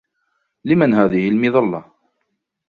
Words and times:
لمن 0.65 0.93
هذه 0.93 1.29
المظلة؟ 1.29 1.85